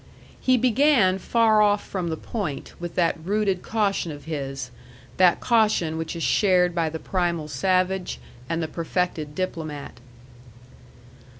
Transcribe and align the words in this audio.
He 0.39 0.57
began 0.57 1.19
far 1.19 1.61
off 1.61 1.85
from 1.85 2.07
the 2.09 2.17
point 2.17 2.73
with 2.79 2.95
that 2.95 3.19
rooted 3.23 3.61
caution 3.61 4.11
of 4.11 4.25
his 4.25 4.71
that 5.17 5.39
caution 5.39 5.95
which 5.95 6.15
is 6.15 6.23
shared 6.23 6.73
by 6.73 6.89
the 6.89 6.97
primal 6.97 7.47
savage 7.47 8.19
and 8.49 8.63
the 8.63 8.67
perfected 8.67 9.35
diplomat. 9.35 9.99